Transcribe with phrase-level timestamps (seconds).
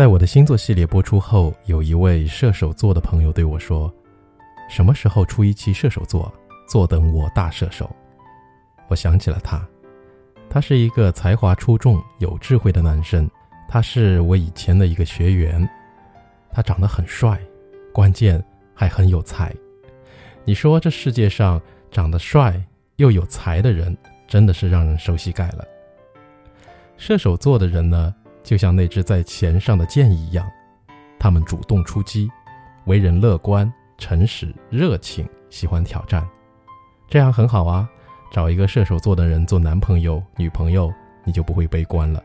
[0.00, 3.94] 在我的星座系列播出后，有一位射手座的朋友对我说
[4.66, 6.32] ：“什么时候出一期射手座？
[6.66, 7.94] 坐等我大射手。”
[8.88, 9.62] 我想起了他，
[10.48, 13.30] 他是一个才华出众、有智慧的男生。
[13.68, 15.68] 他是我以前的一个学员，
[16.50, 17.38] 他长得很帅，
[17.92, 18.42] 关键
[18.72, 19.54] 还很有才。
[20.46, 21.60] 你说这世界上
[21.90, 22.58] 长得帅
[22.96, 23.94] 又有才的人，
[24.26, 25.62] 真的是让人熟悉盖了。
[26.96, 30.50] 射手座的人呢，就像那支在弦上的箭一样，
[31.18, 32.30] 他们主动出击，
[32.86, 36.26] 为人乐观、诚实、热情，喜欢挑战，
[37.08, 37.88] 这样很好啊。
[38.32, 40.92] 找一个射手座的人做男朋友、女朋友，
[41.24, 42.22] 你就不会悲观了，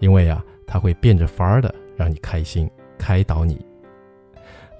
[0.00, 2.68] 因为啊，他会变着法儿的让你开心，
[2.98, 3.64] 开导你。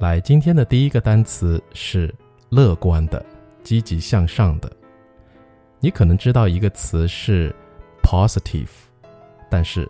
[0.00, 2.12] 来，今天的第一个单词是
[2.48, 3.24] 乐观的、
[3.62, 4.70] 积极向上的。
[5.78, 7.54] 你可能知道一个词是
[8.02, 8.66] positive，
[9.48, 9.88] 但是，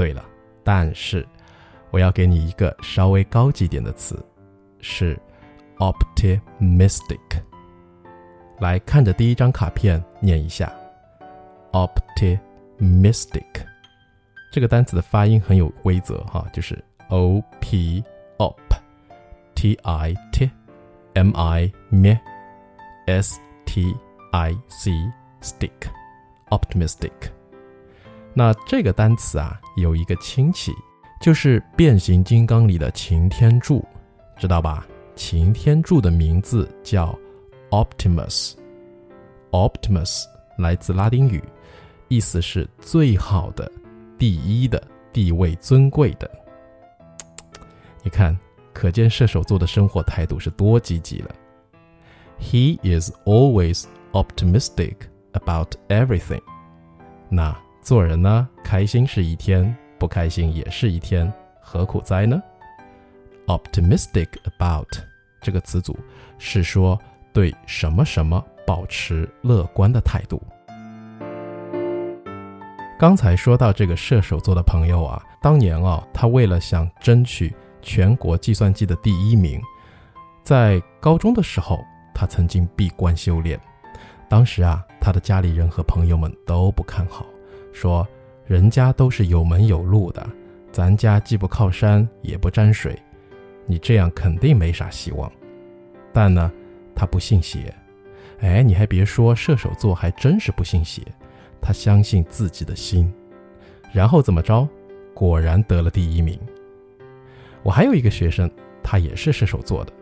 [0.00, 0.24] 对了，
[0.64, 1.28] 但是
[1.90, 4.18] 我要给你一个稍微高级点的词，
[4.80, 5.14] 是
[5.76, 7.20] optimistic。
[8.58, 10.72] 来看着第一张卡片，念一下
[11.72, 13.44] ，optimistic。
[14.50, 18.02] 这个单词的发音很有规则哈，就是 o p
[18.38, 20.50] op，t i t
[21.12, 22.16] m i m
[23.04, 23.94] s t
[24.32, 24.92] i c
[25.42, 27.12] stick，optimistic。
[28.40, 30.72] 那这个单词啊，有一个亲戚，
[31.20, 33.86] 就是变形金刚里的擎天柱，
[34.38, 34.86] 知道吧？
[35.14, 37.14] 擎天柱的名字叫。
[37.68, 40.24] Optimus，Optimus
[40.56, 41.44] 来自拉丁语，
[42.08, 43.70] 意思是最好的、
[44.16, 46.30] 第一的、地位尊贵的。
[48.02, 48.34] 你看，
[48.72, 51.30] 可见射手座的生活态度是多积极了。
[52.40, 54.96] He is always optimistic
[55.32, 56.40] about everything。
[57.28, 62.42] 那做人呢，开心是一天，不开心也是一天，何苦哉呢
[63.46, 64.88] ？Optimistic about
[65.40, 65.98] 这个词组
[66.38, 66.98] 是说。
[67.32, 70.42] 对什么什么保持乐观的态度。
[72.98, 79.62] 刚才说到这个射手座的朋友啊，当年啊，他为了想争取全国计算机的第一名，
[80.42, 81.78] 在高中的时候，
[82.12, 83.56] 他曾经闭关修炼。
[84.28, 87.24] 当时啊，他的家里人和朋友们都不看好，
[87.72, 88.06] 说
[88.46, 90.26] 人家都是有门有路的，
[90.72, 92.96] 咱家既不靠山也不沾水，
[93.66, 95.30] 你这样肯定没啥希望。
[96.12, 96.50] 但呢。
[96.92, 97.74] 他不信邪，
[98.40, 101.00] 哎，你还别说，射手座还真是不信邪，
[101.58, 103.10] 他相信自己的心，
[103.90, 104.68] 然后怎么着？
[105.14, 106.38] 果然得了第一名。
[107.62, 108.50] 我还有一个学生，
[108.82, 109.92] 他也是射手座的，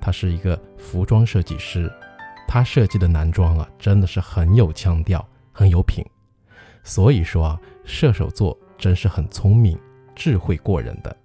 [0.00, 1.88] 他是一个服装设计师，
[2.48, 6.04] 他设计的男装啊，真的是很有腔调，很有品。
[6.82, 9.78] 所以说啊，射手座真是很聪明、
[10.14, 11.16] 智慧过人的。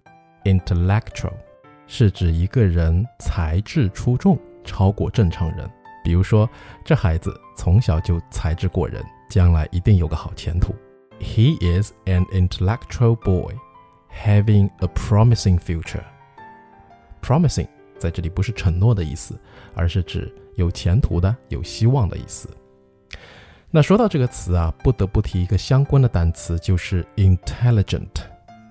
[0.46, 1.34] Intellectual
[1.88, 4.38] 是指一个人才智出众。
[4.66, 5.70] 超过正常人，
[6.06, 6.50] 比如说，
[6.86, 10.74] 这孩子从小就才智过人，将来一定有个好前途。
[11.20, 13.56] He is an intellectual boy,
[14.10, 16.04] having a promising future.
[17.22, 19.38] Promising 在这里不是承诺的意思，
[19.76, 22.50] 而是指有前途的、有希望的意思。
[23.76, 28.22] 那说到这个词啊，不得不提一个相关的单词，就是 intelligent。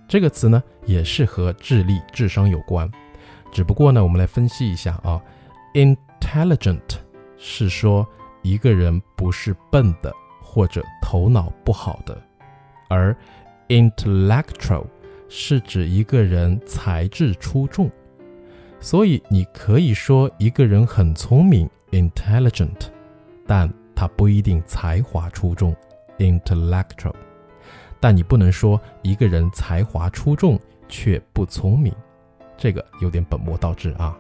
[0.06, 2.88] 这个词呢，也是和智力、智商有关。
[3.50, 5.20] 只不过呢，我们来分析一下啊。
[5.74, 6.98] Intelligent
[7.36, 8.06] 是说
[8.42, 12.16] 一个人不是笨的或者头脑不好的，
[12.88, 13.16] 而
[13.66, 14.86] intellectual
[15.28, 17.90] 是指一个人才智出众。
[18.78, 22.86] 所以你可以说一个人很聪明，intelligent，
[23.48, 25.74] 但他不一定才华出众
[26.18, 27.14] ，intellectual。
[28.00, 30.58] 但你不能说一个人才华出众
[30.88, 31.94] 却不聪明，
[32.56, 34.18] 这个有点本末倒置啊。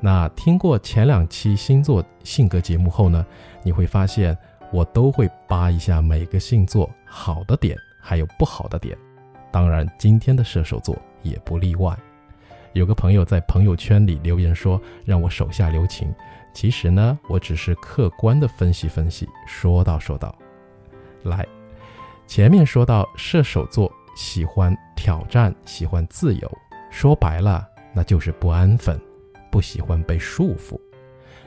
[0.00, 3.26] 那听过前两期星座性格节目后呢，
[3.62, 4.36] 你会发现
[4.72, 8.96] 我都会扒一下每个星座好的点，还有不好的点。
[9.50, 11.94] 当然，今天的射手座也不例外。
[12.74, 16.14] 有个朋友在朋友圈里留言说让我手下留情，
[16.52, 19.28] 其实呢，我只是客观的分析分析。
[19.46, 20.36] 说道说道，
[21.22, 21.46] 来，
[22.26, 26.58] 前面说到射手座喜欢挑战，喜欢自由，
[26.90, 29.00] 说白了那就是不安分。
[29.50, 30.78] 不喜欢被束缚，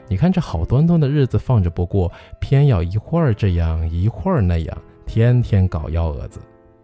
[0.08, 2.10] 你看这好端端的日子放着不过，
[2.40, 4.76] 偏要一会儿这样一会儿那样，
[5.06, 6.40] 天天搞幺蛾子。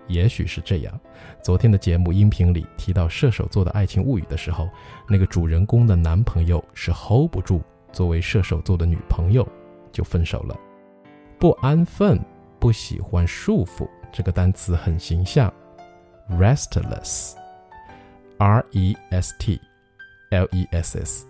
[0.06, 1.00] 也许是这样。
[1.42, 4.68] 昨天的节目音频里提到射手座的爱情物语的时候，
[5.08, 7.60] 那个主人公的男朋友是 hold 不住，
[7.92, 9.46] 作为射手座的女朋友
[9.92, 10.56] 就分手了。
[11.38, 12.18] 不安分，
[12.58, 15.52] 不喜欢束缚，这个单词很形象。
[16.30, 19.60] restless，r e s t
[20.30, 21.26] l e s s，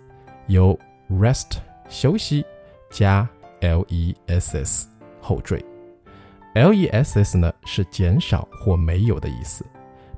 [0.46, 0.78] 由
[1.08, 1.58] rest
[1.88, 2.44] 休息
[2.90, 3.28] 加
[3.60, 4.88] l e s s
[5.20, 5.64] 后缀。
[6.54, 9.64] l e s s 呢是减少或没有的意思，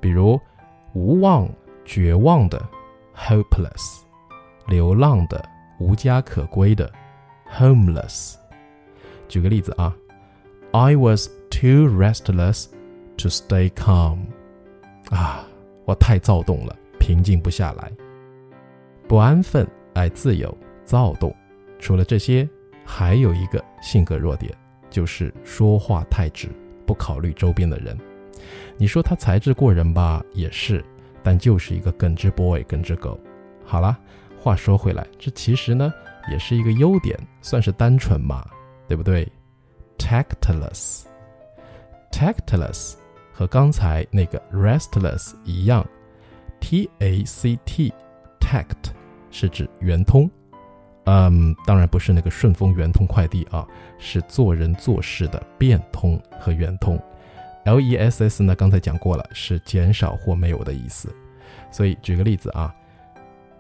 [0.01, 0.41] 比如
[0.95, 1.47] 无望、
[1.85, 2.67] 绝望的
[3.15, 4.01] hopeless，
[4.67, 5.47] 流浪的、
[5.81, 6.89] 无家可归的
[7.51, 8.37] homeless。
[9.27, 9.97] 举个例子啊
[10.73, 12.67] ，I was too restless
[13.17, 14.19] to stay calm。
[15.11, 15.45] 啊，
[15.87, 17.91] 我太躁动了，平静不下来。
[19.09, 21.35] 不安分、爱自由、躁动。
[21.79, 22.49] 除了这些，
[22.85, 24.55] 还有一个性格弱点。
[24.91, 26.49] 就是说话太直，
[26.85, 27.97] 不考虑周边的人。
[28.77, 30.85] 你说他才智过人吧，也是，
[31.23, 33.19] 但就是一个耿直 boy，耿直狗。
[33.65, 33.97] 好了，
[34.41, 35.93] 话说回来，这其实呢
[36.31, 38.43] 也是一个优点，算是单纯嘛，
[38.89, 39.31] 对不对
[39.99, 42.95] ？Tactless，tactless
[43.33, 45.87] 和刚才那个 restless 一样
[46.59, 48.93] ，T A C T，tact
[49.31, 50.31] 是指圆通。
[51.05, 53.67] 嗯，当然不是那个顺丰圆通快递啊，
[53.99, 56.99] 是做人做事的变通和圆通。
[57.65, 61.15] L E S S 呢，刚才讲过了，是减少或没有的意思。
[61.71, 62.75] 所以举个例子啊，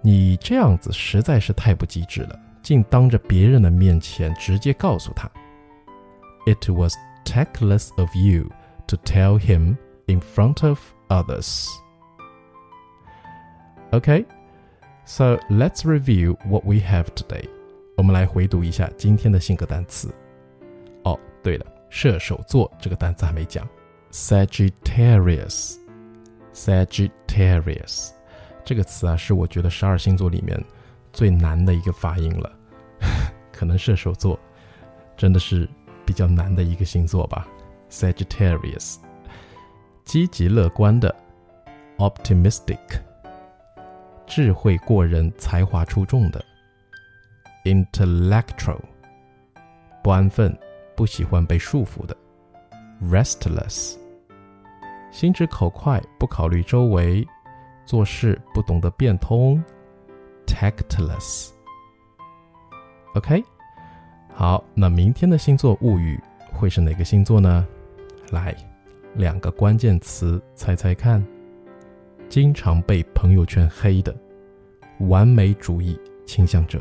[0.02, 5.30] 你这样子实在是太不机智了，竟当着别人的面前直接告诉他，
[6.46, 6.94] It was
[7.26, 8.50] tactless of you
[8.88, 10.80] to tell him in front of
[11.10, 11.68] others.
[13.92, 17.48] OK。So let's review what we have today.
[17.96, 20.12] 我们来回读一下今天的性格单词。
[21.04, 23.68] 哦，对了，射手座这个单词还没讲。
[24.12, 25.76] Sagittarius,
[26.56, 28.10] Sagittarius
[28.71, 30.57] 这个词啊，是我觉得十二星座里面
[31.13, 32.53] 最难的一个发音了。
[33.51, 34.39] 可能射手座
[35.17, 35.69] 真的是
[36.07, 37.49] 比较难的一个星座吧。
[37.91, 38.99] Sagittarius，
[40.05, 41.13] 积极乐观的
[41.99, 42.79] ，optimistic。
[44.25, 46.41] 智慧过人、才华出众的
[47.65, 48.79] ；intellectual，
[50.01, 50.57] 不安分、
[50.95, 52.17] 不喜欢被束缚的
[53.03, 53.97] ；restless，
[55.11, 57.27] 心直口快、不考虑周围、
[57.91, 59.61] 做事不懂得变通
[60.47, 61.51] ；tactless。
[63.17, 63.43] OK，
[64.33, 66.17] 好，那明天的星座物语
[66.53, 67.67] 会是哪个星座呢？
[68.31, 68.55] 来，
[69.17, 71.21] 两个关键词，猜猜看。
[72.29, 74.15] 经常被朋友圈黑的
[75.09, 76.81] 完美主义倾向者。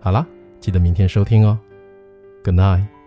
[0.00, 0.26] 好了，
[0.60, 1.58] 记得明天收听哦。
[2.42, 3.01] Good night。